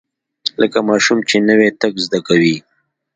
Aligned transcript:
لکه 0.61 0.79
ماشوم 0.89 1.19
چې 1.29 1.35
نوى 1.49 1.69
تګ 1.81 1.93
زده 2.05 2.19
کوي. 2.27 2.55